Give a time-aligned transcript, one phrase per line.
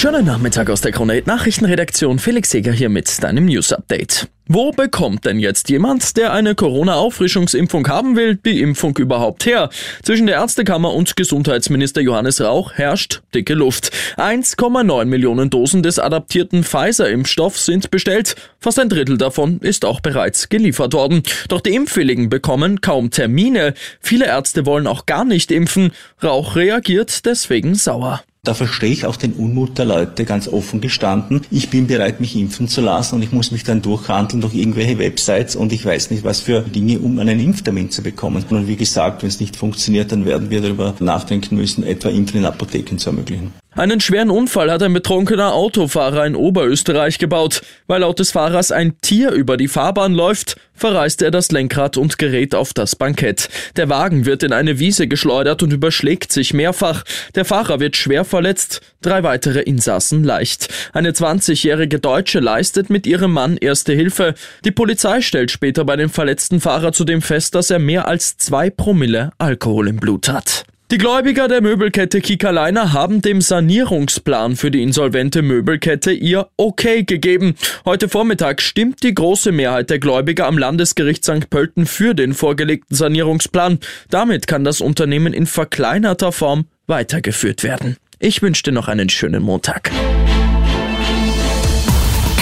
[0.00, 2.18] Schönen Nachmittag aus der Krone Nachrichtenredaktion.
[2.18, 4.28] Felix Seger hier mit deinem News Update.
[4.48, 9.68] Wo bekommt denn jetzt jemand, der eine Corona-Auffrischungsimpfung haben will, die Impfung überhaupt her?
[10.02, 13.92] Zwischen der Ärztekammer und Gesundheitsminister Johannes Rauch herrscht dicke Luft.
[14.16, 18.36] 1,9 Millionen Dosen des adaptierten Pfizer-Impfstoffs sind bestellt.
[18.58, 21.24] Fast ein Drittel davon ist auch bereits geliefert worden.
[21.48, 23.74] Doch die Impfwilligen bekommen kaum Termine.
[24.00, 25.92] Viele Ärzte wollen auch gar nicht impfen.
[26.22, 28.22] Rauch reagiert deswegen sauer.
[28.42, 31.42] Da verstehe ich auch den Unmut der Leute ganz offen gestanden.
[31.50, 34.98] Ich bin bereit, mich impfen zu lassen und ich muss mich dann durchhandeln durch irgendwelche
[34.98, 38.42] Websites und ich weiß nicht, was für Dinge, um einen Impftermin zu bekommen.
[38.48, 42.40] Und wie gesagt, wenn es nicht funktioniert, dann werden wir darüber nachdenken müssen, etwa Impfen
[42.40, 43.52] in Apotheken zu ermöglichen.
[43.72, 47.62] Einen schweren Unfall hat ein betrunkener Autofahrer in Oberösterreich gebaut.
[47.86, 52.18] Weil laut des Fahrers ein Tier über die Fahrbahn läuft, verreißt er das Lenkrad und
[52.18, 53.48] gerät auf das Bankett.
[53.76, 57.04] Der Wagen wird in eine Wiese geschleudert und überschlägt sich mehrfach.
[57.36, 60.68] Der Fahrer wird schwer verletzt, drei weitere Insassen leicht.
[60.92, 64.34] Eine 20-jährige Deutsche leistet mit ihrem Mann erste Hilfe.
[64.64, 68.68] Die Polizei stellt später bei dem verletzten Fahrer zudem fest, dass er mehr als zwei
[68.68, 70.64] Promille Alkohol im Blut hat.
[70.90, 77.54] Die Gläubiger der Möbelkette Kikaleiner haben dem Sanierungsplan für die insolvente Möbelkette ihr Okay gegeben.
[77.84, 81.48] Heute Vormittag stimmt die große Mehrheit der Gläubiger am Landesgericht St.
[81.48, 83.78] Pölten für den vorgelegten Sanierungsplan.
[84.08, 87.96] Damit kann das Unternehmen in verkleinerter Form weitergeführt werden.
[88.18, 89.92] Ich wünsche dir noch einen schönen Montag.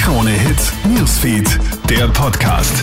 [0.00, 1.58] Krone Hits, Newsfeed,
[1.90, 2.82] der Podcast.